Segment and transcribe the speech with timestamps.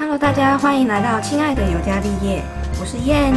[0.00, 2.42] Hello，大家欢迎来到亲爱的尤加利叶，
[2.80, 3.34] 我是燕。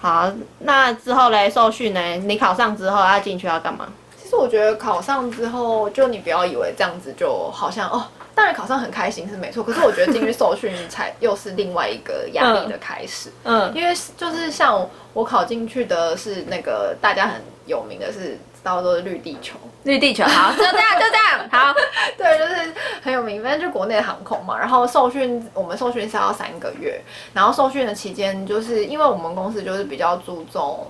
[0.00, 2.00] 好，那之后嘞，受训呢？
[2.16, 3.86] 你考上之后要进去要干嘛？
[4.38, 13.30] 我觉得考上之后，就你不要以为这样子就好像哦，当然考上很开心是没错，可是我觉得进去受训才又是另外一个压力的开始。
[13.44, 21.74] 嗯，因为就是像我考进去的是那个大家很有名的是，大家都是绿地球，绿地球，好， 就这样，就这样，好，
[22.16, 22.72] 对，就是
[23.02, 24.58] 很有名，反正就国内航空嘛。
[24.58, 27.00] 然后受训，我们受训是要三个月，
[27.32, 30.86] 然后受训的期间，就是因为我们公司就是比较注重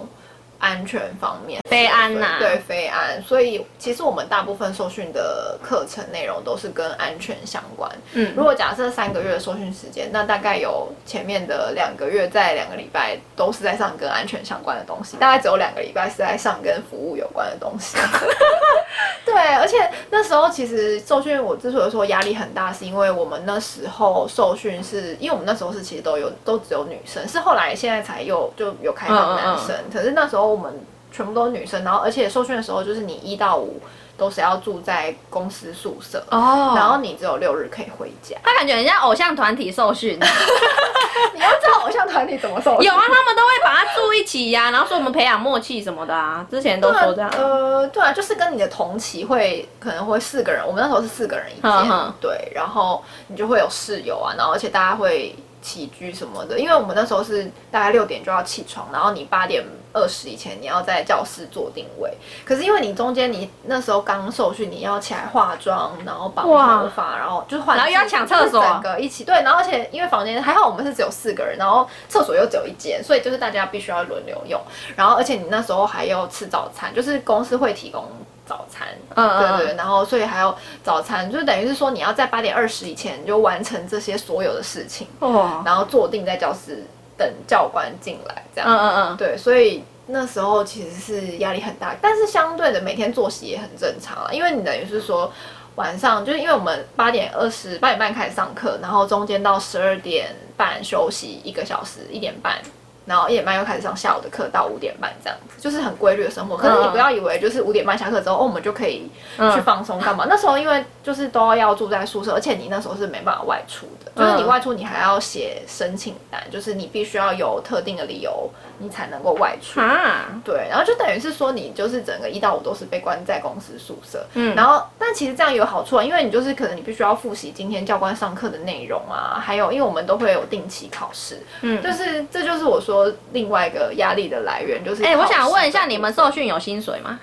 [0.65, 2.39] 安全方面，非安呐。
[2.39, 7.91] 对非安，所以其实我们大部分受训的课程内容都是跟安全相关。
[8.15, 8.33] 嗯。
[8.35, 17.99] 如果假设三个月的受训时间，那大概有前面的两个月，在两个礼拜都是在上跟安全相关的东西，大概只有两个礼拜是在上跟服务有关的东西。
[19.27, 30.73] 对，而且那时候其实受训，我之所以说压力很大，是因为我们那时候受训是，因为我们那时候是其实都有都只有女生，是后来现在才又就有开放男生，可是那时候我们
[31.11, 33.81] 全部都是女生，然后而且受训的时候就是你一到五
[34.17, 38.37] 都是要住在公司宿舍，哦然后你只有六日可以回家。
[38.43, 40.19] 他感觉很像偶像团体受训，
[41.35, 47.29] 你要知道偶像团体怎么受训有啊，他们都会把他住一起呀、然后说我们培养默契什么的啊，之前都说这样。
[47.37, 51.73] 呃，对啊，就是跟你的同期会可能会四个人，我们那时候是四个人一间，
[52.21, 62.13] 对，然后你就会有室友啊，然后而且大家会起居什么的，因为我们那时候是大概六点就要起床，然后你八点二十以前你要在教室做定位，
[62.45, 68.63] 可是因为你中间你那时候刚受训，你要起来化妆，然后绑头发，然后就是换，然后又要抢厕所。
[68.63, 74.61] 整个一起对，然后而且因为房间还好我们是只有四个人，然后厕所又只有一间，所以就是大家必须要轮流用，
[74.95, 78.05] 然后而且你那时候还要吃早餐，就是公司会提供
[78.47, 86.85] 早餐，嗯对对，然后所以还有早餐，就等于是说你要在八点二十以前就完成这些所有的事情，哦，然后坐定在教室
[87.17, 95.33] 等教官进来，这样，嗯嗯嗯，对，所以那时候其实是压力很大，但是相对的每天作息也很正常啊，因为你等于是说
[95.77, 102.61] 晚上就是因为我们八点二十八点半开始上课，然后中间到十二点半休息一个小时，一点半。
[103.07, 106.57] 然后一点半又开始上下午的课，到五点半这样子，就是很规律的生活。
[106.57, 109.11] 可是你不要以为就是五点半下课之后，哦，我们就可以
[109.55, 110.27] 去放松干嘛？
[110.29, 118.49] 那时候因为就是都要住在宿舍，而且你那时候是没办法外出的，就是你外出你还要写申请单，就是你必须要有特定的理由，
[118.79, 119.81] 你才能够外出。
[119.81, 124.55] 啊，对，然后就等于是说你就是整个一到五都是被关在公司宿舍，嗯。
[124.55, 131.83] 然后但其实这样有好处啊，因为你就是可能你必须要复习今天教官上课的内容啊，还有因为我们都会有定期考试，嗯。
[131.83, 132.94] 就是这就是我说
[133.33, 137.19] 另外一个压力的来源，就是哎、我想问一下，你们受训有薪水吗？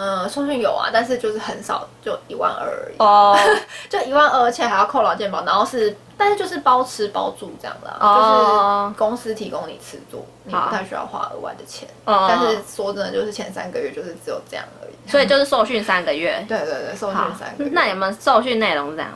[0.00, 3.36] 嗯，受训有啊，但是就是很少，就一万二而已，哦，
[3.90, 16.42] 就一万二，而且还要扣劳健保，然后是，但是就是包吃包住这样啦，哦就是公司提供你吃住，你不太需要花额外的钱，哦但是说真的，就是前三个月就是只有这样而已，所以就是受训三个月。
[16.48, 19.10] 对对对，受训三个月，那你们受训内容是这样？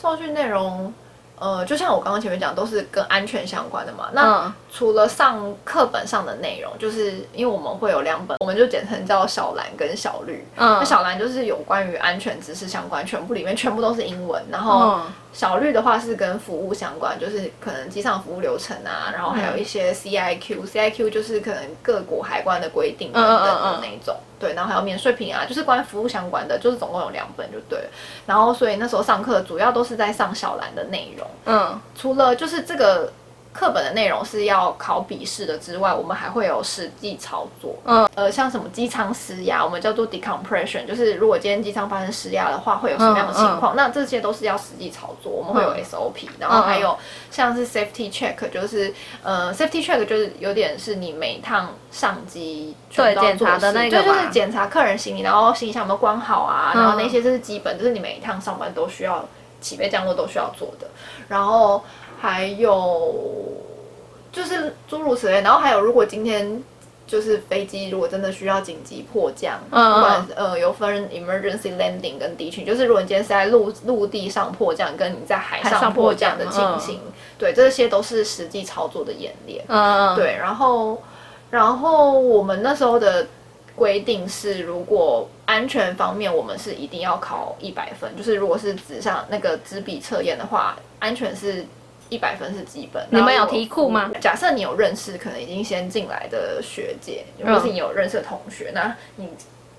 [0.00, 0.94] 受训内容。
[1.40, 4.10] 呃，就像我刚刚前面讲，都是跟安全相关的嘛。
[4.12, 10.46] 那嗯除了上课本上的内容，就是因为我们会有两本，我们就简称叫小蓝跟小绿。
[10.54, 14.40] 那嗯，小蓝就是有关于安全知识相关，全部里面全部都是英文。
[14.50, 24.14] 然后嗯小绿的话是跟服务相关，就是可能机上服务流程啊，然后还有一些 CIQ，CIQ 就是可能各国海关的规定等等的那一种。
[24.40, 27.88] 对，然后还有免税品啊，就是关于服务相关的，就是总共有两本就对了。
[28.26, 31.26] 然后所以那时候上课主要都是在上小蓝的内容。
[31.44, 33.12] 嗯除了就是这个
[33.52, 37.74] 课本的内容是要考笔试的之外，我们还会有实际操作。
[37.84, 43.74] 嗯，呃，像什么机舱失压，我们叫做 decompression，就是如果今天机舱发生失压的话，会有什么样的情况？
[43.74, 45.84] 那这些都是要实际操作，我们会有嗯。
[45.84, 46.96] SOP，、然后还有
[47.30, 59.26] 像是 safety check，就是呃 safety check 就是有点是你每一趟上机对检查的那个对就就是检查客人行李，然后行李箱有没有关好啊，然后那嗯些这是基本，就是你每一趟上班都需要
[59.60, 60.86] 起飞降落都需要做的。
[61.26, 61.82] 然后
[62.20, 63.14] 还有
[64.30, 66.62] 就是诸如此类，然后还有如果今天
[67.06, 77.00] 就是飞机如果真的需要紧急迫降，嗯不管呃有分 emergency landing 跟地勤，就是如果你今天是在陆陆地上迫降，跟你在海海上上迫降迫降的情形，
[77.38, 79.64] 对，这些都是实际操作的演练。
[79.66, 81.02] 嗯，对，然后
[81.50, 83.26] 然后我们那时候的
[83.74, 91.66] 规定是，如果安全方面我们是一定要考一百分，就是如果是纸上那个纸笔测验的话，安全是
[92.10, 93.02] 一百分是基本。
[93.10, 94.10] 你们有题库吗？
[94.20, 99.30] 假设你有认识可能已经先进来的学姐，嗯或是你有认识的同学，那你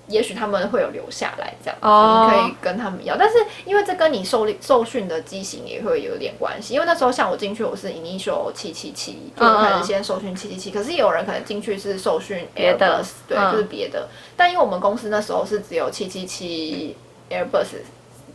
[0.08, 3.16] 也许他们会有留下来这样子，哦你可以跟他们要。
[3.16, 14.08] 但是因为这跟你受受训的机型也会有点关系，因为那时候像我进去我是 initial 七七七，就开始先受训七七七，可是也有人可能进去是受训别的 Airbus，对，嗯就是别的。
[14.36, 16.96] 但因为我们公司那时候是只有七七七
[17.30, 17.76] Airbus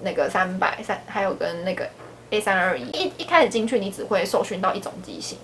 [0.02, 1.88] 那个三百三，还有跟那个
[2.30, 5.38] A 三二一，一一开始进去你只会受训到一种机型。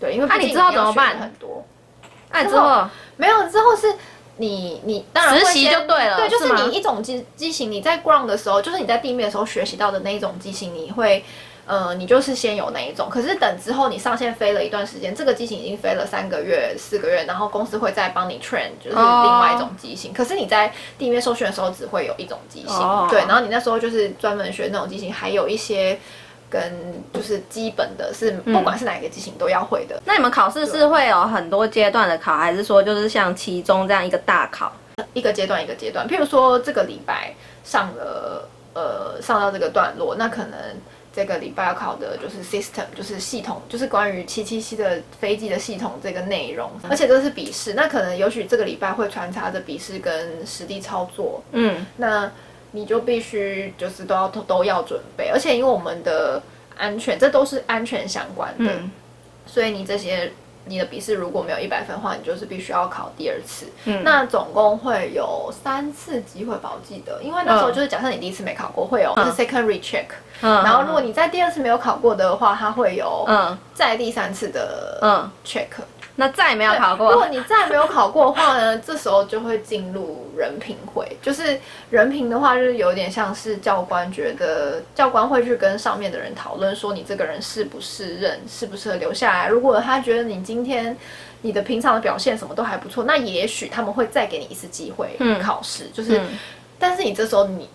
[0.00, 1.64] 对，因为那你之后要学的怎么办很多，
[2.30, 3.94] 那之后没有之后是
[4.36, 11.24] 你你当然会实习就对了对，就是你一种机机型，你在 ground 的时候，就是你在地面的时候学习到的那一种机型，你会。
[11.66, 20.12] 呃，你就是先有那一种，可是等之后你上线飞了一段时间，这个机型已经飞了三个月、四个月，然后公司会再帮你 train，就是另外一种机型。
[20.12, 25.98] 可是你在地面受训的时候只会有一种机型，哦对，然后你那时候就是专门学那种机型，还有一些
[26.48, 30.00] 跟就是基本的是，不管是哪一个机型都要会的。
[30.04, 34.72] 那你们考试是会有很多阶段的考，还是说就是像期中这样一个大考？
[35.12, 36.06] 一个阶段一个阶段。
[36.06, 37.34] 譬如说这个礼拜
[37.64, 40.58] 上了呃上到这个段落，那可能
[41.16, 52.30] 这个礼拜要考的就是 system，就是系统，就是关于七七七的飞机的系统这个内容，而且这是笔试，那可能也许这个礼拜会穿插着笔试跟实地操作，嗯，那
[52.72, 56.42] 你就必须就是都要都都要准备，而且因为我们的
[56.76, 58.90] 安全，这都是安全相关的，嗯。
[59.46, 60.30] 所以你这些
[60.66, 63.66] 你的笔试如果没有一百分的话，你就是必须要考第二次。
[63.84, 64.02] 嗯。
[64.04, 70.06] 那总共会有三次机会吧，我记得，因为那时候就是假设你第一次没考过，会有就是 second recheck，、
[70.42, 70.62] 嗯。
[70.64, 73.56] 然后如果你在第二次没有考过的话，它会有嗯。
[73.74, 75.66] 再第三次的嗯，check。
[76.18, 81.06] 那再也没有考过如果，你再没有考过的话呢，这时候就会进入人评会。
[81.22, 81.60] 就是
[81.90, 89.48] 人评的话，就是有点像是教官觉得教官会去跟上面的人讨论，说你这个人适不适任，适不适合留下来。
[89.48, 90.96] 如果他觉得你今天
[91.42, 95.84] 你的平常的表现什么都还不错，那也许他们会再给你一次机会嗯考试。
[95.92, 96.38] 就是，嗯
[96.78, 97.68] 但是你这时候你。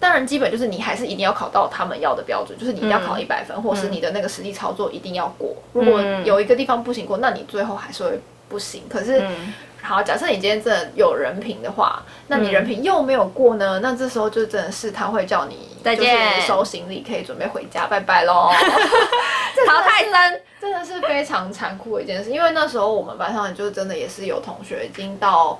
[0.00, 5.56] 当然，基本就是你还是一定要考到他们要的标准，就是你一定要考一百分，或是你的那个实际操作一定要过。
[5.72, 8.82] 如果嗯有一个地方不行过，那你最后还是会不行。
[8.88, 13.80] 可是，嗯好，假设你今天真的有人品的话，那你嗯人品又没有过呢？
[13.82, 18.50] 那这时候就真的是他会叫你再见就是收行李，可以准备回家，拜拜喽。
[19.66, 25.58] 淘汰生，真的是非常残酷的一件事，因为那时候我们班上就真的也是有同学已经到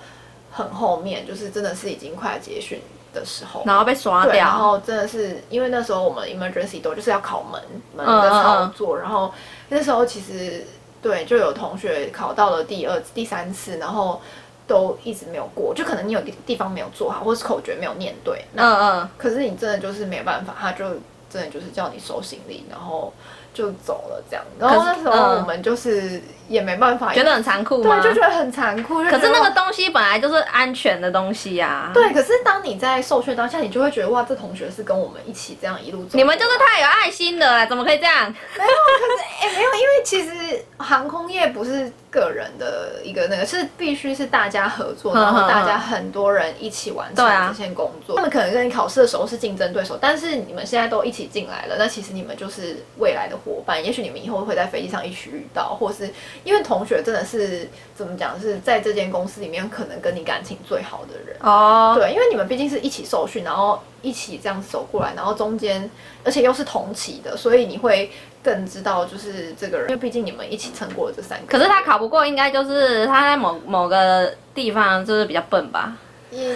[0.50, 2.80] 很后面，就是真的是已经快结训
[3.14, 7.60] 的时候，然后被刷掉，然，后真的是因为那时候我们 emergency door 就是要考门
[7.96, 9.32] 门嗯的操作，然后
[9.68, 10.66] 那时候其实
[11.00, 14.20] 对就有同学考到了第二第三次，然后
[14.66, 20.84] 都一直没有过，就可能你有地地方没有做好，或是口诀没有念对，那、嗯嗯，可是你真的就是没办法，他就
[21.30, 23.12] 真的就是叫你收行李，然后
[23.54, 24.44] 就走了这样。
[24.58, 28.00] 然后那时候嗯我们就是也没办法，觉得很残酷吗？
[28.02, 29.02] 对，就觉得很残酷。
[29.04, 36.18] 可是那个东西本来就是安全的东西啊。，对，可是当你在受训当下，你就会觉得哇，这同学是跟我们一起这样一路走。
[36.18, 38.34] 你们就是太有爱心了啦，怎么可以这样？
[38.58, 48.14] 没有，可是哎、没有，因为其实航空业不是个人的一个那个，是必须是大家合作，然后大家很多人一起完成这些工作。
[48.14, 53.84] 他们可能跟你考试的时候是竞争对手，但是你们现在都一起进来了，那其实你们就是未来的伙伴。
[53.84, 56.08] 也许你们以后会在飞机上一起遇到，或是
[56.44, 61.36] 因为同学真的是怎么讲，是在这间公司里面可能跟你感情最好的人。
[61.40, 65.90] 哦，对，因为你们毕竟是一起受训，然后一起这样走过来，然后中间
[66.22, 71.46] 而且又是同期的，所以你会更知道就是这个人，因为毕竟你们一起撑过了这三个。
[71.46, 75.96] 可是他考不过，应该就是他在某某个地方就是比较笨吧。
[76.30, 76.52] 也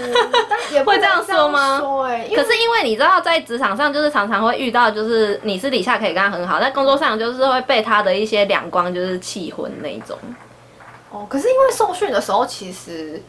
[0.51, 10.19] 但也不会这样说吗可是因为你知道，在职场上就是常常会遇到，就是你私底下可以跟他很好，在工作上就是会被他的一些两光就是气昏那一种。
[11.11, 13.23] 哦，可是因为受训的时候，其实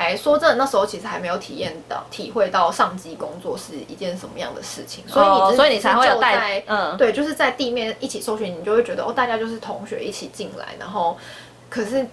[0.00, 11.16] 还说真的，那时候其实还没有体验到、体会到上机工作是一件什么样的事情，所以你、哦所以你才会有在嗯对，就是在地面一起搜寻，你就会觉得哦，大家就是同学一起进来，然后
[11.68, 12.06] 可是。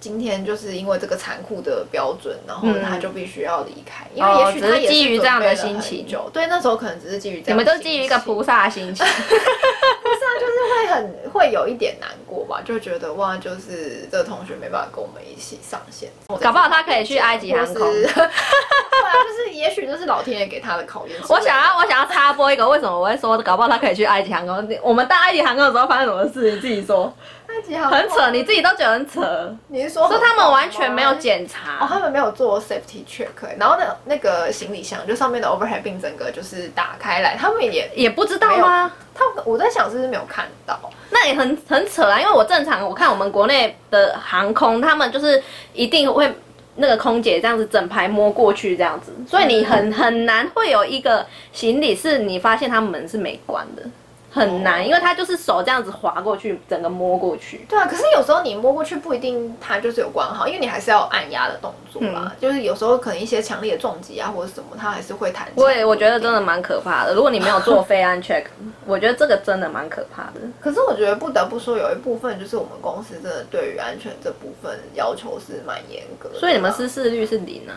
[0.00, 16.08] 今天就是因为这个残酷的标准，然后嗯他就必须要离开，因为哦也许他也只是基于这样的心情就对，那时候可能只是基于这样，你们都基于一个菩不萨的心情， 就是会很会有一点难过吧，就觉得哇，就是这个同学没办法跟我们一起上线，
[16.40, 21.16] 搞不好他可以去埃及航空是 对啊，就是也许这是老天爷给他的考验。
[21.28, 24.78] 我想要，我想要插播一个，为什么我会说，搞不好他可以去埃及航空？
[24.82, 26.52] 我们到埃及航空的时候发生什么事？
[26.52, 27.12] 你自己说。
[27.60, 31.46] 埃那集好很扯，你自己都觉得很扯，你是说说他们完全没有检？
[31.46, 31.86] 查哦，查。
[31.88, 38.92] 他们没有做 safety check，欸然后那那个行李箱就上面的 overhead bin 整个就是打开来，他们也也不知道吗？
[39.14, 40.78] 他我在想是不是没有看到，
[41.10, 46.32] 那也很很扯啊，因为我正常我看我们国内的航空，他们就是一定会
[46.76, 53.82] 那个空姐这样子整排摸过去这样子，所以你很很难会有一个行李是你发现他门是没关的，
[54.30, 57.66] 很难，因为他就是手这样子滑过去，整个摸过去。
[57.68, 62.22] 对啊，可是有时候你摸过去不一定它就是有关好，因为你还是要有按压的动作啦。
[62.24, 65.84] 嗯就是有时候可能一些强烈的撞击啊或者什么，它还是会弹对。
[65.84, 67.14] 我觉得真的蛮可怕的。
[67.14, 68.44] 如果你没有做非安 check，
[68.86, 70.40] 我觉得这个真的蛮可怕的。
[70.60, 76.38] 可是我觉得不得不说，有一部分就是我们公司真的对于安全这部分要求是蛮严格的。
[76.38, 77.74] 所以你们失事率是零啊？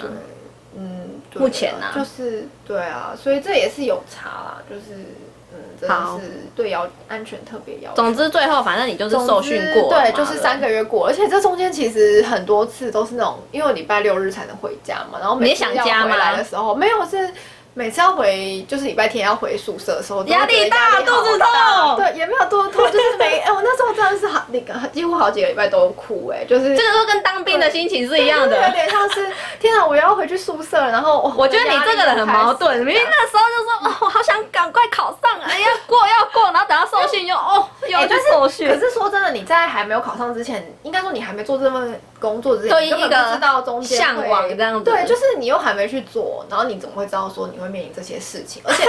[0.75, 5.05] 嗯，对目前啊就是对啊，所以这也是有差啦，就是
[5.53, 7.95] 嗯，真好的是对要安全特别要求。
[7.95, 17.29] 总之最后反正你就是受训过，对，就是三个月过，而且这中间其实很多次都是那种，因为我礼拜六日才能回家嘛，然后每次要想家吗回来的时候，没有是
[17.73, 28.71] 每次要回，就是礼拜天要回宿舍的时候，压力大肚子痛对，也没有肚子痛，就是没，哎，我那时候真的是好，那个几乎好几个礼拜都哭，哎，就是这个都跟当兵的心情是一样就是有的。
[28.71, 29.27] 点像是
[29.59, 33.23] 天啊，我要回去宿舍，然后我我觉得你这个人很矛盾，因为那。
[33.33, 38.67] 时候就说哦，我好想赶快考上， 哎呀，过要过，然后等到受训又哦，又要去哎但是受训。
[38.67, 48.61] 可是说真的，你在还没有考上之前，应该说你还没做这份工作之前，对你根本一个不知道中间向往这样子对，就是你又还没去做，然后你怎么会知道说你会面临这些事情？
[48.65, 48.83] 而且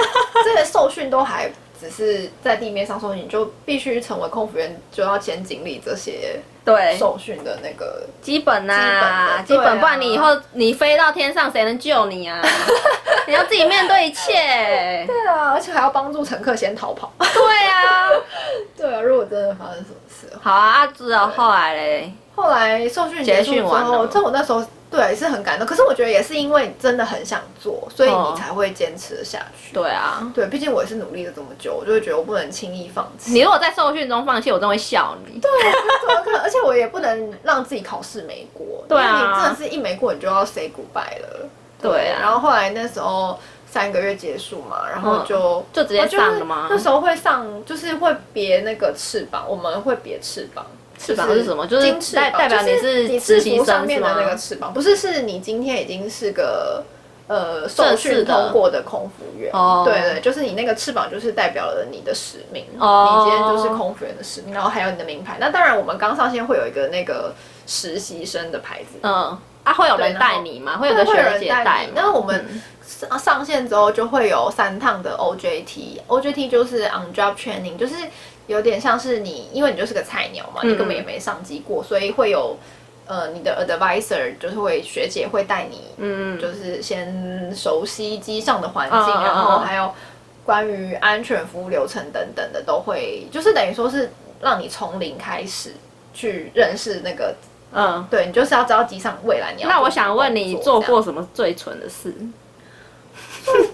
[0.45, 8.03] 这些受训都还只是在地面上受训，你就必须成为空服员，就要先经历这些对，受训的那个。
[8.21, 12.41] 基本呐，基基本不然你以后你飞到天上，谁能救你啊？
[13.27, 15.05] 你要自己面对一切。
[15.05, 17.11] 对啊，而且还要帮助乘客先逃跑。
[17.19, 18.09] 对啊，
[18.77, 29.73] 对啊，如果真的发生什么事，好啊，阿志哦，后来嘞，后来受训结束之后，了这我那时候对是很感动，可是我觉得也是因为真的很想做，所以哦你才会坚持下去。
[29.73, 33.31] 对啊，对，毕竟我也是努力了这么久，我就会觉得我不能轻易放弃。
[33.31, 35.39] 你如果在受训中放弃，我真的会笑你。
[35.39, 35.49] 对，
[36.01, 36.41] 怎么可能？
[36.41, 38.83] 而且我也不能让自己考试没过。
[38.87, 41.49] 对啊你真的是一没过，你就要 say goodbye 了。
[41.81, 43.39] 对啊然后后来那时候
[43.69, 50.65] 三个月结束嘛，然后就、就直接上了吗那时候会上，就是会别那个翅膀，我们会别翅膀。
[50.97, 56.83] 翅膀是什么就是代代表你是你制服上面的那个翅膀，不是是你今天已经是个
[57.27, 59.51] 呃受训通过的空服员。
[59.53, 65.37] 哦对对，就是你那个翅膀就是代表了你的使命，哦你今天就是空服员的使命，然后还有你的名牌。
[65.39, 67.33] 那当然，我们刚上线会有一个那个
[67.67, 70.77] 实习生的牌子，嗯，啊，会有人带你吗？
[70.77, 77.95] 会有个会有学姐人带那我们嗯上上线之后就会有三趟的 OJT，OJT 就是 on job training，就是
[78.47, 82.57] 有点像是你，因为你就是个菜鸟嘛，嗯你根本也没上机过，所以会有
[83.07, 89.91] 呃你的 advisor 就是会学姐会带你，嗯就是先熟悉机上的环境，然后还有
[90.45, 94.11] 关于安全服务流程等等的都会，就是等于说是
[94.41, 95.73] 让你从零开始
[96.13, 97.35] 去认识那个。
[97.73, 98.05] 嗯。
[98.09, 102.13] 对你就是要知道机上未来你要那我想问你，做过什么最蠢的事？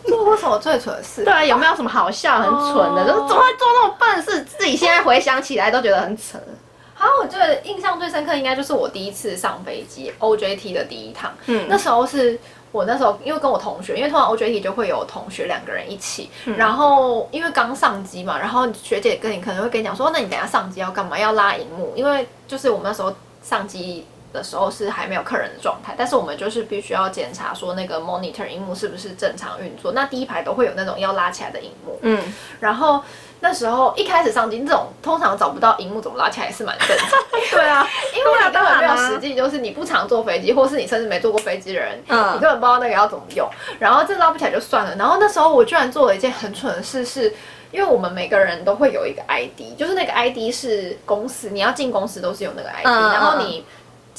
[0.06, 1.24] 做过什么最蠢的事？
[1.24, 3.02] 对啊，有没有什么好笑、很蠢的？
[3.02, 4.44] 哦就是怎么会做那么笨的事？
[4.44, 6.38] 自己现在回想起来都觉得很扯。
[6.94, 11.32] 好，我觉得印象最深刻应该就是我第一次上飞机 OJT 的第一趟。
[11.48, 12.40] 嗯那时候是
[12.72, 21.18] 我那时候因为跟我同学，因为通常 OJT 就会有同学两个人一起，嗯然后因为刚上机嘛，然后学姐跟你可能会跟你讲说，那你等下上机要干嘛？
[21.18, 23.14] 要拉荧幕，因为就是我们那时候
[23.44, 24.06] 上机。
[24.34, 29.92] 的时候是还没有客人的状态，但是我们就是必须要检查说那个 monitor 荧幕是不是正常运作。
[29.92, 32.22] 那第一排都会有那种要拉起来的荧幕，嗯，
[32.60, 33.02] 然后
[33.40, 37.10] 那时候一开始上机，这种通常找不到荧幕怎么拉起来也是蛮正常。
[37.52, 43.50] 对啊，因为你根本没有实际，就是你不常坐飞机，或是你甚至没坐过飞机的人，嗯你根本不知道那个要怎么用。
[43.80, 44.96] 然后这拉不起来就算了。
[44.96, 47.34] 然后那时候我居然做了一件很蠢的事是。
[47.74, 53.64] 因为我们每个人都会有一个 ID，就是那个 ID 是公司，你要进公司都是有那个 ID，、嗯然后你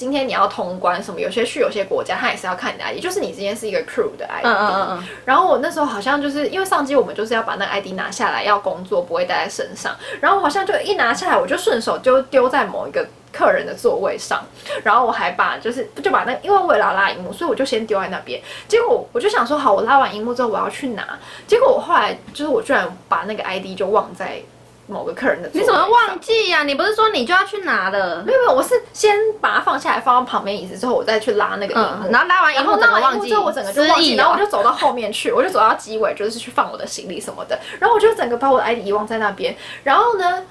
[0.03, 4.45] 今天你要通关什么，有些去有些国家，他也是要看你的 ID，就是你今天是一个 crew 的 ID。
[4.45, 9.95] 嗯嗯嗯嗯，然后我那时候好像就是因为上机，我们就是要把那个 ID 拿下来，要工作不会带在身上。
[10.21, 14.45] 然后我好像就一拿下来，我就顺手就丢在某一个客人的座位上，
[14.83, 18.43] 然后我还把就是就把那因为我也要拉荧幕，所以我就先丢在那边。
[18.67, 21.17] 结果我就想说，好，我拉完荧幕之后我要去拿。
[21.47, 24.43] 结果我后来就是我居然把那个 ID 就忘在
[24.87, 28.33] 某个客人的座位你怎么忘记呀、你不是说你就要去拿的没？
[28.33, 32.07] 有没有，我是先把它放下来，放到旁边椅子之后，我再去拉那个荧幕。
[32.07, 37.59] 嗯，然后拉完以然后拉整个忘记，完荧幕之后，我整个就忘记，然后我就走到后面去，我就走到机尾，就是去放我的行李什么的。
[37.79, 39.57] 然后我就整个把我的 ID 遗忘在那边。
[39.85, 40.45] 然后呢，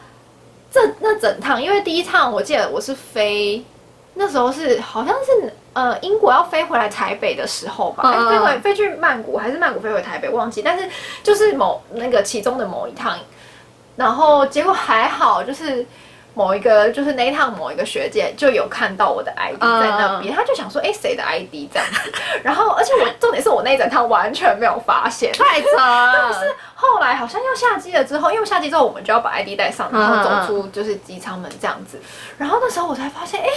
[0.71, 3.63] 这那整趟，因为第一趟我记得我是飞，
[4.15, 10.89] 那时候是好像是呃英国要飞回来台北的时候吧，嗯嗯哎飞回飞去曼谷还是曼谷飞回台北忘记，但是
[11.21, 13.17] 就是某那个其中的某一趟，
[13.95, 15.85] 然后结果还好就是。
[16.33, 22.13] 某一个就是那一趟某一个学姐就有看到我的 ID 在那边，她就想说，哎、谁的 ID 这样子？
[22.41, 26.31] 然后，而且我 重点是我那一整趟完全没有发现，太惨了，
[26.81, 31.99] 后来好像要下机了之后，因为下机之后我们就要把 ID 带上，然后走出就是机舱门这样子。
[32.39, 33.47] 然后那时候我才发现，哎、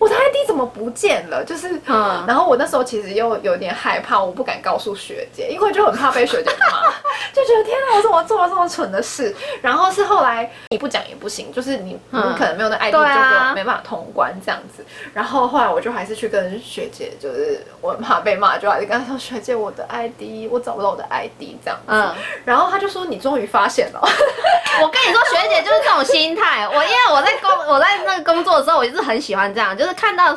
[0.00, 1.44] 我的 ID 怎么不见了？
[1.44, 6.90] 就是，嗯然后我那时候其实又有点害怕，我不敢告诉学姐，因为就很怕被学姐骂，
[7.32, 9.32] 就觉得天哪，我怎么做了这么蠢的事？
[9.62, 14.84] 然后是后来你不讲也不行，就是你你嗯可能没有那 ID 对就啊没办法通关这样子。
[15.14, 21.92] 然后后来我就还是去跟学姐，就是我很怕被骂，就还是跟她说学姐我的 ID 我找不到我的 ID 这样子。
[21.92, 22.12] 嗯。
[22.44, 24.00] 然后他就说：“你终于发现了。
[24.80, 26.66] 我跟你说，学姐就是这种心态。
[26.72, 30.36] 我因为我在工我在那个工作的时候，我就是很喜欢这样，就是看到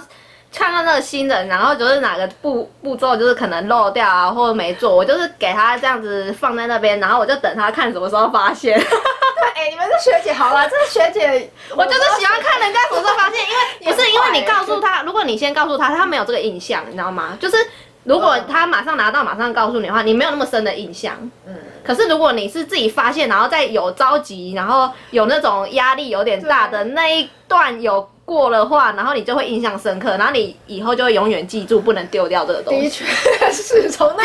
[0.53, 8.77] 看到那个新人，然后就是哪个步步骤就是可能漏掉啊，或者没做，我就是给他这样子放在那边，然后我就等他看什么时候发现。
[9.55, 13.39] 哎、你们是学姐好了，这是学姐，我就是喜欢看人家什么时候发现，
[13.79, 17.37] 因为不是因为你告诉他，如果你先告诉他，他没有这个印象，你知道吗？
[17.39, 17.55] 就是
[18.05, 21.15] 如果他马上拿到，马上告诉你的话，你没有那么深的印象。
[21.45, 33.03] 嗯，可是如果你是自己发现，然后再有着急，然后有那种压力有点大的那一段有过的话，然后你就会印象深刻，然后你以后就会永远记住，不能丢掉这个东西的西。
[33.39, 34.23] 确是从那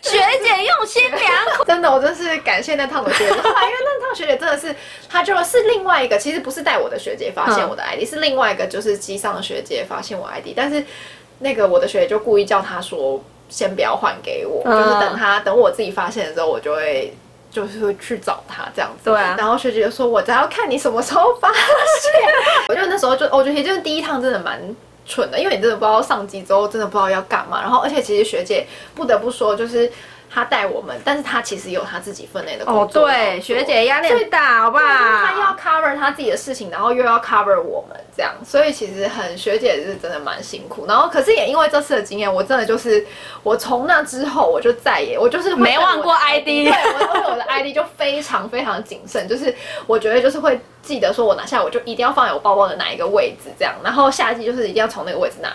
[0.00, 1.20] 学姐用心良
[1.56, 1.64] 苦。
[1.68, 3.30] 真的，我真是感谢那趟的学姐。
[3.30, 4.74] 因为那趟学姐真的是，
[5.08, 10.82] 她就是另外一个，其实不是带我的学姐发现我的 ID，、是另外一个就是机上的学姐发现我 ID，但是
[11.38, 17.14] 那个我的学姐就故意叫他说先不要还给我，嗯就是等他等我自己发现的时候，我就会。
[17.50, 22.12] 就是会去找他这样子，对啊然后学姐就说：“我只要看你什么时候发现。”
[22.68, 24.60] 我就那时候就，我觉得就是第一趟真的蛮
[25.06, 27.62] 蠢的，因为你真的不知道上机之后真的不知道要干嘛。
[27.62, 29.90] 然后，而且其实学姐不得不说，就是
[30.30, 33.10] 她带我们，但是他其实有他自己分内的工哦，作哦。
[33.10, 40.86] 对，学姐压力很大，好不她要？cover 他自己的事情，然后又要 cover 我们这样，所以其实很学姐是真的蛮辛苦。
[40.86, 43.04] 然后可是也因为这次的经验，我真的就是
[43.42, 49.54] 我从那之后我就再也我就是会没忘过 ID 我对我的 ID 就非常非常谨慎，就是
[49.86, 55.48] 我觉得就是会记得说我拿下我就一定要放在我包包的哪一个位置这样，然后下一季就是一定要从那个位置拿，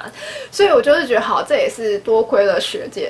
[0.52, 3.10] 所以我就是觉得好，这也是多亏了学姐，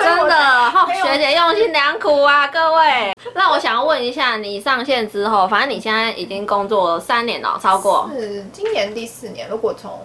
[0.00, 3.12] 真的，哦没，有学姐用心良苦啊，各位。
[3.34, 8.10] 那我想要问一下，你上线之后，反正你现在已经工作三年了，超过。
[8.14, 10.00] 是今年第四年，如果从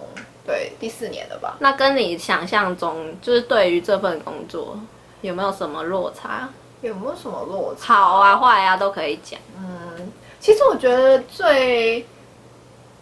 [0.46, 1.56] 对第四年了吧。
[1.58, 4.78] 那跟你想象中，就是对于这份工作
[5.22, 6.48] 有没有什么落差？
[6.82, 7.94] 有没有什么落差？
[7.94, 9.40] 好啊、坏啊都可以讲。
[9.58, 12.06] 嗯，其实我觉得最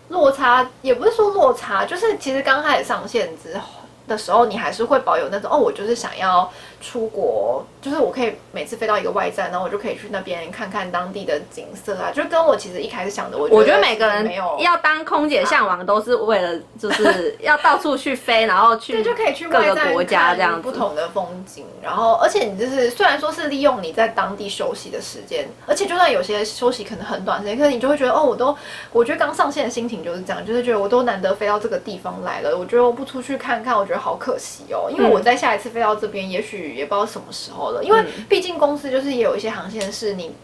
[0.09, 3.65] 落差也不是说落差，就是其实刚开始上线之后
[4.07, 6.51] 的时候，你还是会保有那种哦，我就是想要
[6.85, 20.61] 出国，就是我可以每次飞到一个外站，然后我就可以去那边看看当地的景色啊，就跟我其实一开始想的，我我觉得每个人没有要当空姐向往，都是为了就是要到处去飞，然后去 对，就可以去各个国家这样子。
[20.61, 28.55] 不同的风景，然后而且你就是虽然说是利用你在当地休息的时间，而且就算有些休息可能很短时间，可是你就会觉得哦，我都
[28.93, 40.35] 我觉得刚上线的心情就是这样，就是觉得我都难得飞到这个地方来了，我觉得我不出去看看，我觉得好可惜哦，因为嗯我在下一次飞到这边，也许也不知道什么时候了，因为嗯毕竟公司就是也有一些航线是你。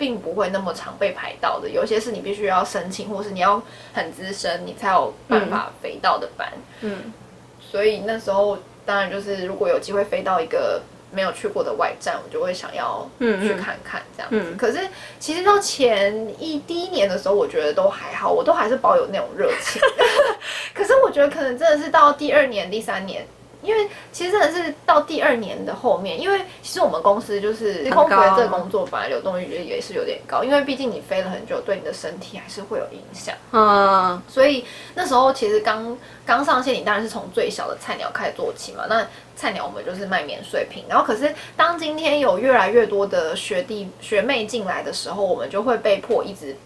[0.00, 3.60] 并不会那么常被排到的，有些是你必须要申请，或是你要
[3.92, 6.48] 很资深，你才有办法飞到的班。
[6.82, 7.12] 嗯，
[7.60, 14.52] 所以那时候当然就是如果有机会飞到一个没有去过的外站，我就会想要去看看这样子。
[14.52, 19.82] 嗯可是其实到前一第一年的时候，我觉得都还好，我都还是保有那种热情。
[20.72, 23.26] 可是我觉得可能真的是到第二年、第三年。
[23.62, 33.34] 因为其实真的是到第二年的后面，因为其实我们公司就是空服员这个工作本来流动率也是有点高，因为毕竟你飞了很久，对你的身体还是会有影响。
[33.52, 38.84] 嗯，所以那时候其实刚刚上线，你当然是从最小的菜鸟开始做起嘛。
[38.88, 46.56] 那菜鸟我们就是卖免税品，然后可是当今天有越来越多的学弟学妹进来的时候，我们就会被迫一直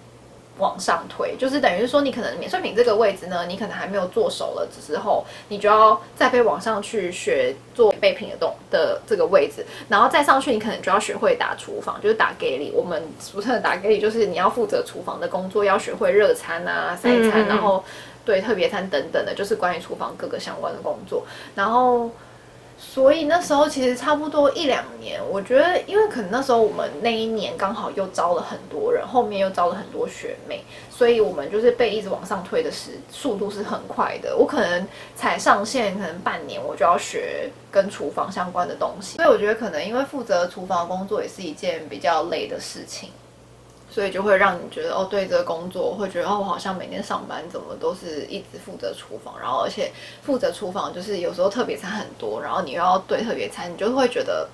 [0.62, 12.70] 往上推，就是等于是说，你可能免税品这个位置呢，你可能还没有做熟了之后，你就要再被往上去学做备品的动的这个位置，然后再上去，你可能就要学会打厨房，就是打给里。
[12.72, 17.82] 我们俗称的打给里，就是你要负责厨房的工作，要学会热餐啊、塞餐，然后
[18.24, 22.08] 对特别餐等等的，就是关于厨房各个相关的工作，然后。
[22.84, 34.36] 所以那时候其实差不多一两年，我觉得因为可能那时候我们那一年刚好又招了很多人，后面又招了很多学妹，所以我们就是被一直往上推的时速度是很快的。
[34.36, 43.08] 我可能才上线，可能半年我就要学跟厨房相关的东西，所以我觉得可能因为负责厨房工作也是一件比较累的事情。
[43.92, 54.48] 所以就会让你觉得哦，对这个工作会觉得哦，我好像每天上班怎么都是一直负责厨房，然后而且负责厨房就是有时候特别餐很多，然后你又要对特别餐，你就会觉得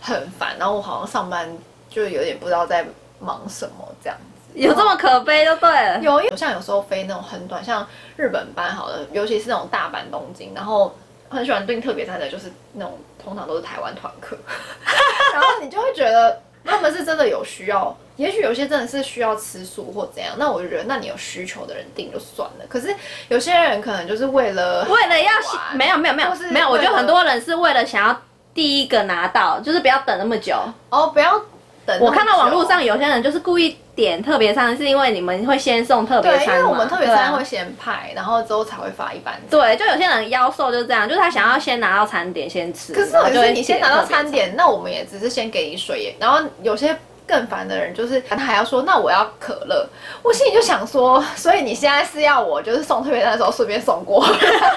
[0.00, 0.56] 很烦。
[0.58, 1.48] 然后我好像上班
[1.88, 2.84] 就有点不知道在
[3.20, 6.00] 忙什么这样子，有这么可悲就对了。
[6.00, 10.92] 有，像有时候飞那种很短，像日本班好了，尤其是那种大阪、东京，然后
[11.28, 14.36] 很喜欢订特别餐的，就是那种通常都是台湾团客，
[15.32, 16.42] 然后你就会觉得。
[16.64, 22.64] 他们是真的有需要，也许有些真的是需要吃素或怎样，那我就觉得，那你有需求的人订就算了。
[22.68, 22.94] 可是
[23.28, 25.30] 有些人可能就是为了为了要
[25.74, 28.22] 没有没有没有没有，我觉得很多人是为了想要
[28.54, 30.56] 第一个拿到，就是不要等那么久
[30.90, 31.40] 哦，不要
[31.84, 31.98] 等。
[32.00, 39.34] 我看到网络上有些人就是故意点特别餐，是因为你们会先送特别餐因为我们特别餐会先派，然后之后才会发一般。
[39.50, 42.92] 对，就有些人妖兽就是这样，就是他想要先拿到餐点先吃。
[42.92, 46.96] 可是我觉得你先拿到餐点，那我们也只是先给你水，然后有些。
[47.24, 49.88] 更烦的人就是他还要说，那我要可乐。
[50.22, 54.26] 我心里就想说，所以你现在是要我就是送特别餐的时候顺便送过，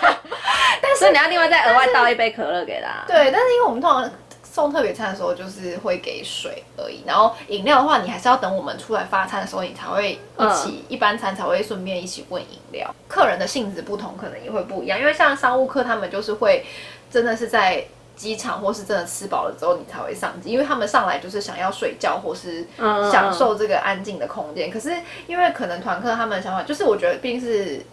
[0.80, 3.04] 但是你要另外再额外倒一杯可乐给他。
[3.12, 4.10] 对，但是因为我们通常
[4.56, 12.96] 送特别餐的时候就是会给水而已，然后饮料的话，你还是要等我们出来发餐的时候，你才会一起一般餐才会顺便一起问饮料。
[13.10, 16.66] 客人的性质不同，可能也会不一样，因为像商务客他们就是会
[17.12, 17.86] 真的是在。
[18.16, 22.66] 机场或是真的吃饱了之后，你才会上机，因为他们上来就是想要睡觉或是
[23.12, 24.72] 享受这个安静的空间。
[24.72, 24.90] 可是
[25.28, 27.86] 因为可能团客他们的想法就是，我觉得毕竟是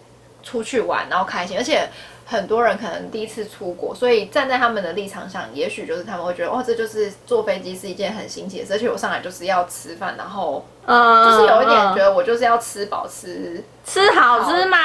[0.44, 1.88] 出去玩，然后开心，而且
[2.24, 13.62] 很多人可能第一次出国，所以站在他们的立场上，也许就是他们会觉得，哇，这就是坐飞机是一件很新奇的事，而且我上来就是要吃饭，然后就是有一点觉得我就是要吃饱吃。
[13.84, 14.78] 吃好吃嘛，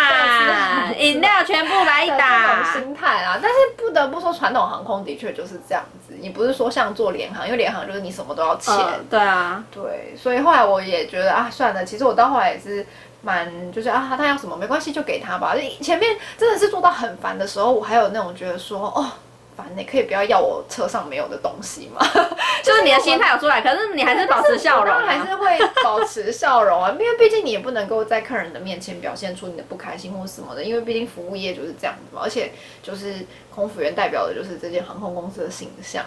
[0.97, 3.37] 饮料全部来一打，心态啦。
[3.39, 6.15] 但是不得不说，传统航空的确就是这样子。
[6.19, 8.75] 你不是说像做联航，因为联航就是你什么都要钱。
[9.07, 10.15] 对啊，对。
[10.17, 11.85] 所以后来我也觉得啊，算了。
[11.85, 12.83] 其实我到后来也是
[13.21, 15.55] 蛮，就是啊，他要什么没关系，就给他吧。
[15.81, 19.11] 前面真的是做到很烦的时候，我还有那种觉得说，哦。
[19.57, 21.99] 烦，你可以不要要我车上没有的东西吗？
[22.63, 32.51] 就是你的心态有出来，可是你还是保持笑容，还是会保持笑容啊，因为毕竟你也不能够在客人的面前表现出你的不开心或什么的，因为毕竟服务业就是这样子嘛，而且
[32.83, 36.05] 就是空服员代表的就是这间航空公司的形象，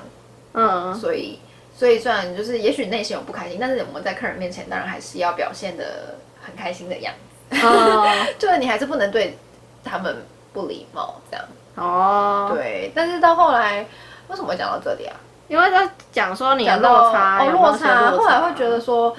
[0.53, 1.41] 嗯，所以
[1.77, 7.13] 所以虽然就是也许内心有不开心，但是我们在客人面前当然还是要表现的很开心的样
[7.51, 7.57] 子，
[8.39, 9.37] 就是你还是不能对
[9.85, 11.47] 他们不礼貌这样。
[11.77, 13.87] 哦，对，但是到后来，
[14.29, 15.17] 为什么会讲到这里啊？
[15.49, 19.17] 因为他讲说你的落差，哦，落差，后来会觉得说，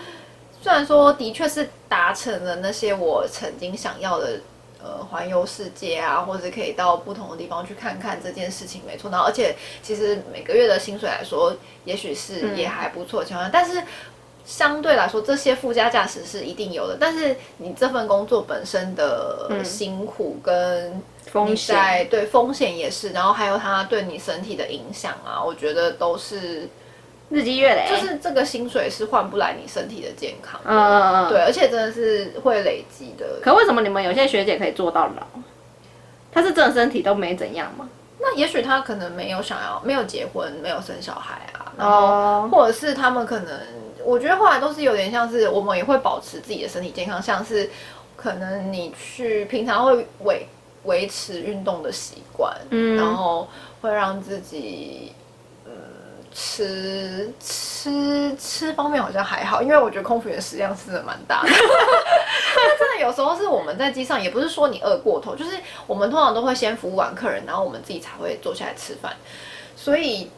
[0.61, 4.39] 虽然说的确是达成了那些我曾经想要的，
[4.83, 11.55] 呃，环游世界啊，或者可以到不同的地方去看看这件事情没错，然后而且其实每个月的薪水来说，
[11.85, 13.81] 也许是也还不错的情况，但是。
[14.45, 26.67] 相对来说，这些附加价值是一定有的，但是你这份工作本身的辛苦跟风险，对风险也是，然后还有它对你身体的影响啊，我觉得都是
[27.29, 33.39] 日积月累，就是这个薪水是换不来你身体的健康，嗯嗯嗯，对，而且真的是会累积的。
[33.41, 35.41] 可为什么你们有些学姐可以做到老？
[36.31, 37.87] 她是真的身体都没怎样吗？
[38.19, 43.59] 那也许她可能没有想要，没有结婚，没有生小孩啊，然后或者是他们可能。
[44.03, 47.69] 我觉得后来都是有点像是我们也会保持自己的身体健康，像是
[48.15, 50.47] 可能你去平常会维
[50.83, 53.47] 维持运动的习惯，嗯，然后
[53.81, 55.13] 会让自己
[55.65, 55.71] 嗯
[56.33, 61.49] 吃吃吃方面好像还好，因为我觉得空服员食量真的蛮大的，
[62.79, 65.51] 真的有时候是我们在机上也不是说你饿过头，就是
[65.87, 69.13] 我们通常都会先服务完客人，然后我们自己才会坐下来吃饭，
[69.75, 70.29] 所以。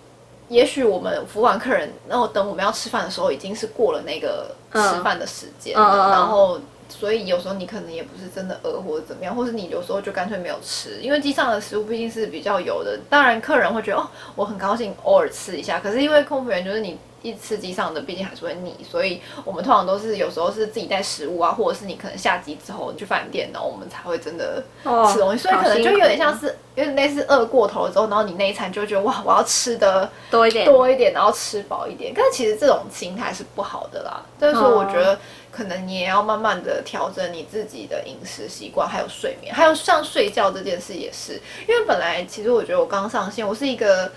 [0.50, 6.10] 也许我们服务完客人，然后等我们要吃饭的时候，已经是过了那个吃饭的时间了。
[6.10, 6.60] 然后，
[7.00, 13.00] 所以有时候你可能也不是真的饿或者怎么样，或是你有时候就干脆没有吃，因为机上的食物毕竟是比较油的。
[13.10, 15.80] 当然，客人会觉得哦，我很高兴偶尔吃一下。
[15.80, 16.98] 可是因为空服员就是你。
[17.24, 25.42] 一吃机上的毕竟还是会腻，所以我们通常都是有时候是自己带食物啊，或者是你可能下机之后你去饭店，然后我们才会真的吃东西。
[25.42, 32.12] 所以可能就有点像是有点类似饿过头了之后，然后你那一餐就觉得哇，我要吃的多一点，多一点，然后吃饱一点。
[32.14, 34.22] 但其实这种心态是不好的啦。
[34.38, 35.18] 所以说，我觉得
[35.56, 41.40] 可能你也要慢慢的调整你自己的饮食习惯，还有睡眠，还有像睡觉这件事也是。
[41.68, 44.12] 因为本来其实我觉得我刚上线，我是一个。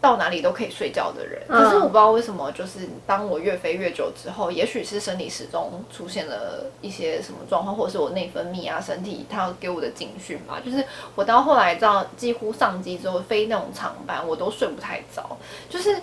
[0.00, 1.40] 到哪里都可以睡觉的人。
[1.48, 10.60] 嗯可是我不知道为什么，就是当我越飞越久之后，也许是生理时钟出现了一些什么状况，或者是我内分泌啊，身体它给我的警讯吧。
[10.62, 15.24] 就是我到后来到几乎上机之后飞那种长班，我都睡不太着，
[15.70, 15.96] 就是。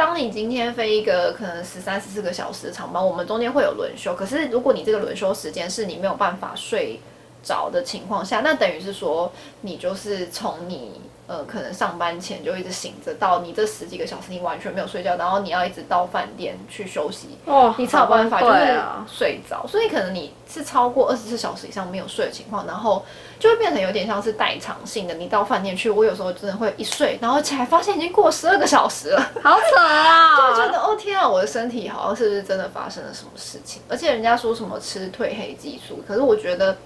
[0.00, 4.14] 当你今天飞一个可能十三、十四个小时的长班，我们中间会有轮休。
[4.14, 6.98] 可是如果你这个轮休时间是你没有办法睡
[7.42, 19.64] 着的情况下，那等于是说你就是从你呃可能上班前就一直醒着，到你这十几个小时你完全没有睡觉，然后你要一直到饭店去休息，哦你才有办法就是睡着。
[19.68, 23.06] 所以可能你是超过二十四小时以上没有睡的情况，然后
[23.38, 25.14] 就会变成有点像是代偿性的。
[25.14, 29.30] 你到饭店去，我有时候真的会一睡，然后起来发现已经过十二个小时了。
[29.40, 30.50] 好扯啊！
[30.50, 33.80] 就觉得哦天啊，我的身体好像是不是真的发生了什么事情？
[33.88, 36.76] 而且人家说什么吃褪黑激素，可是我觉得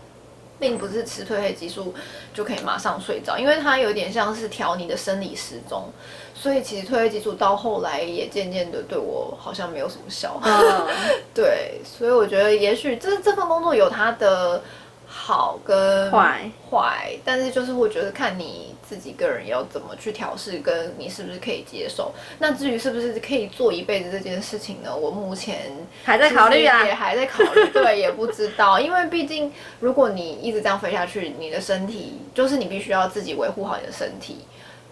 [0.59, 1.95] 并不是吃褪黑激素
[2.33, 5.89] 就可以马上睡着，因为它有点像是调你的生理时钟。
[6.35, 10.39] 所以其实褪黑激素到后来也渐渐的对我好像没有什么效。
[10.45, 10.87] 嗯，
[11.33, 14.63] 对，所以我觉得也许这这份工作有它的
[15.07, 22.13] 好跟坏坏，但是就是我觉得看你自己个人要怎么去调试，跟你是不是可以接受。
[22.39, 24.95] 那至于是不是可以做一辈子这件事情呢？
[24.95, 25.73] 我目前
[26.05, 34.39] 还在考虑啊也还在考虑，对，也不知道，因为毕竟如果你一直这样飞下去，你的身体就是你必须要自己维护好你的身体。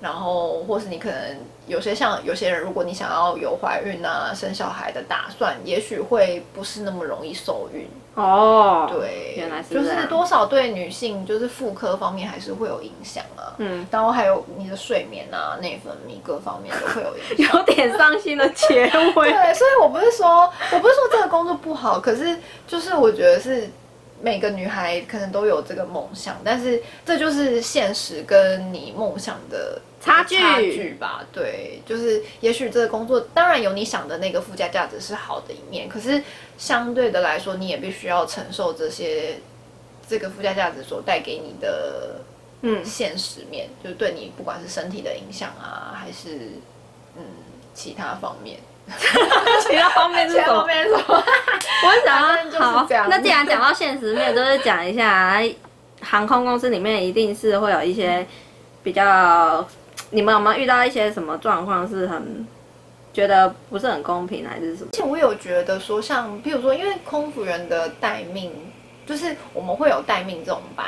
[0.03, 1.37] 然后，或是你可能
[1.69, 7.89] 有些像有些人，如果你想要有怀孕啊、生小孩的打算，也许会不是那么容易受孕。
[8.15, 13.55] 哦，对，原来是就是多少对女性就是妇科方面还是会有影响啊。
[13.59, 17.57] 嗯，然后还有你的睡眠啊、内分泌各方面都会有影响。
[17.57, 18.91] 有点伤心的结尾。
[19.31, 23.71] 对，所以我不是说我不是说这个工作不好，可是就是我觉得是
[24.21, 31.25] 每个女孩可能都有这个梦想，但是这就是现实跟你梦想的差距差距吧。
[31.33, 36.23] 对，就是也许这个工作当然有你想的那个附加价值是好的一面，可是
[36.59, 39.39] 相对的来说，你也必须要承受这些
[40.09, 42.17] 这个附加价值所带给你的
[42.63, 46.51] 嗯现实面，就是对你不管是身体的影响啊，还是
[47.17, 47.23] 嗯
[47.73, 48.59] 其他方面。
[48.91, 50.67] 其他方面是什么其他方？
[50.67, 51.25] 面是什么？
[51.85, 55.41] 我想要好，那既然讲到现实面，就是讲一下
[56.01, 58.27] 航空公司里面一定是会有一些
[58.83, 59.65] 比较，
[60.13, 62.47] 你们有没有遇到一些什么状况是很
[63.15, 64.91] 觉得不是很公平，还是什么？
[64.93, 68.53] 而且我有觉得说，像譬如说，因为空服员的待命，
[69.07, 70.87] 就是我们会有待命这种班。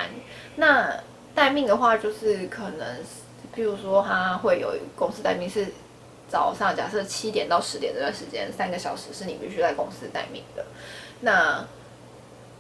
[0.57, 0.95] 那
[1.35, 2.87] 待命的话，就是可能，
[3.57, 5.69] 譬如说，他会有公司待命是
[6.29, 10.65] 早上，假设七点到十点这段时间，三个小时是你必须在公司待命的。
[11.21, 11.65] 那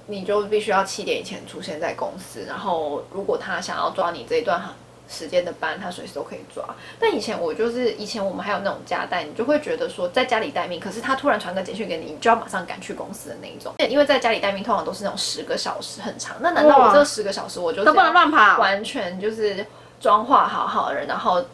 [0.06, 4.60] 你就必须要七点以前出现在公司，然后如果他想要抓你这一段
[5.14, 6.64] 时间的班，他随时都可以抓。
[6.98, 13.72] 但以前我就是以前我们还有那种家带，你就会觉得说在家里待命，可是他突然传个简讯给你，你就要马上赶去公司的那一种。
[13.88, 19.64] 因为在家里待命通常都是那种十个小时很长，那难道我这十个小时我就是都不能乱跑完全就是
[20.00, 21.44] 妆化好好的人，然后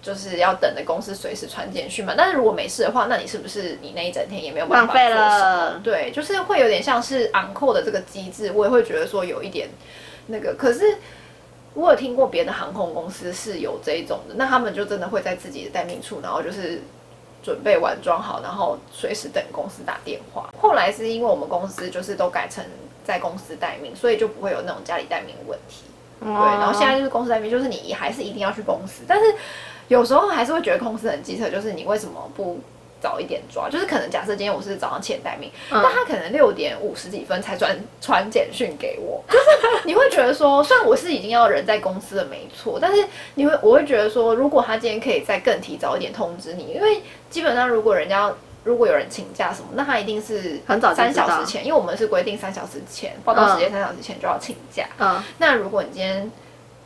[0.00, 2.14] 就是要等着公司随时传简讯嘛？
[2.16, 9.68] 但是如果没事的话，那你是不是你那一整天也没有办法浪费做什么了对，就是会有点像是 on call 的这个机制，我也会觉得说有一点
[10.28, 10.96] 那个，可是。
[11.74, 16.80] 我有听过别的航空公司是有这一种的，那他们就真的会在自己的待命处，然后就是
[17.42, 20.50] 准备完装好，然后随时等公司打电话。
[20.60, 22.64] 后来是因为我们公司就是都改成
[23.04, 25.84] 在公司待命，所以就不会有那种家里待命的问题。
[26.18, 29.24] 对，对，然后现在就是公司待命，就是你还是一定要去公司，但是
[29.88, 32.60] 有时候还是会觉得公司很机车，就是你为什么不
[33.00, 33.68] 早一点抓？
[33.68, 48.32] 就是可能假设今天我是早上七点待命，但他可能六点五十几分才传传简讯给我， 就是你会觉得说，虽然我是已经要人在公司了没错，但是你会我会觉得说，如果他今天可以再更提早一点通知你，因为基本上如果人家
[48.62, 54.84] 如果有人请假什么，那他一定是很早三小时前，因为我们是规定三小时前报到时间三小时前就要请假。
[54.98, 56.30] 嗯，那如果你今天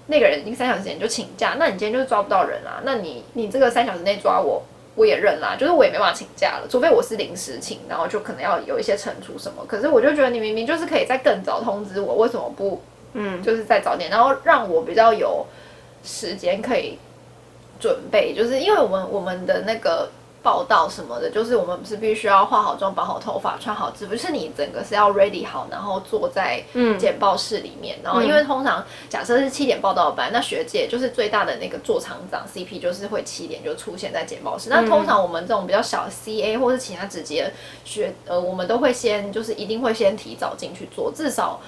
[0.06, 2.80] 那个人已经三小时前就请假，那你今天就是抓不到人啊。
[2.84, 4.62] 那你你这个三小时内抓我，
[4.94, 9.64] 我也认啦，就是我也没办法请假了，除非我是临时请，然后就可能要有一些惩处什么。
[9.66, 12.80] 可是我就觉得你明明就是可以再更早通知我，为什么不
[13.14, 15.46] 嗯，就是再早点，然后让我比较有
[16.04, 16.98] 时间可以
[17.80, 20.08] 准备，就是因为我们我们的那个
[20.44, 34.68] 报道什么的，就是我们是必须要化好妆、绑好头发、穿好制服，就是你整个是要 ready 好，然后坐在嗯简报室里面，然后因为通常假设是七点报道班，那学姐就是最大的那个做厂长 CP，就是会七点就出现在简报室。
[34.68, 37.50] 那通常我们这种比较小的 CA 或是其他职级的
[37.82, 41.58] 学，呃，我们都会先就是一定会先提早进去做，至少。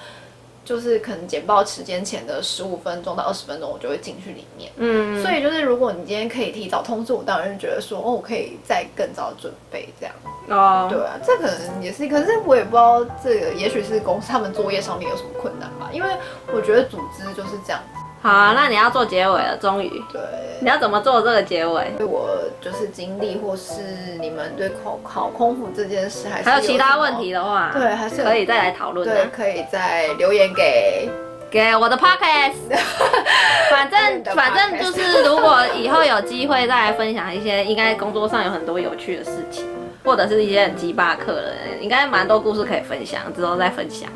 [0.67, 4.69] 就是可能简报时间前的十五分钟到二十分钟，我就会进去里面。
[4.75, 10.13] 嗯，所以就是如果你今天可以提早通知我，当然就觉得说哦，我可以再更早准备这样。
[10.49, 16.09] 哦，对啊，这可能也是，可是我也不知道这个，也许是公司他们作业上面有什么困难吧，因为
[16.53, 17.96] 我觉得组织就是这样子。
[18.27, 20.19] 好啊，那你要做结尾了，终于，对，
[20.59, 21.93] 你要怎么做这个结尾？
[21.97, 23.71] 对我就是经历，或是
[24.19, 31.09] 你们对考考空服这件事，还是还有其他问题的话，对还是可以再来讨论对，的，可以再留言给
[31.49, 32.53] 给我的 podcast。
[33.71, 39.65] 反正反正就是，如果以后有机会再来分享一些，应该工作上有很多有趣的事情，
[40.03, 44.09] 或者是一些很鸡巴客人，应该蛮多故事可以分享，之后再分享。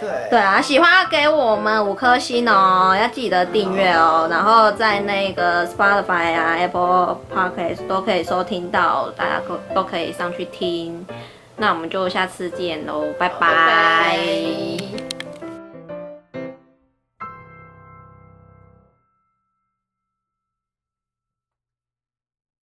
[0.00, 0.08] 对。
[0.30, 11.06] 对啊，喜欢要给我们五颗星哦，要记得订阅哦，然后在那个 Spotify 啊、Apple Podcast 都可以收听到，大家都都可以上去听。
[11.56, 13.38] 那我们就下次见喽，拜拜。
[13.38, 15.15] 拜拜